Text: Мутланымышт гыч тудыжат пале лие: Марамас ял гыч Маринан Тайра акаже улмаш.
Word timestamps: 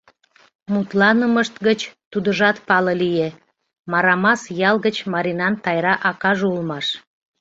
Мутланымышт 0.71 1.55
гыч 1.67 1.79
тудыжат 2.11 2.57
пале 2.67 2.93
лие: 3.01 3.29
Марамас 3.91 4.41
ял 4.69 4.75
гыч 4.85 4.97
Маринан 5.11 5.53
Тайра 5.63 5.93
акаже 6.09 6.45
улмаш. 6.53 6.87